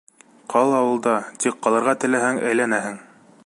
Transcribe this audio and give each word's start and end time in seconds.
Ҡал 0.53 0.71
ауылда, 0.77 1.13
тик 1.45 1.61
ҡалырға 1.67 1.95
теләһәң, 2.05 2.41
әйләнәһең! 2.53 2.99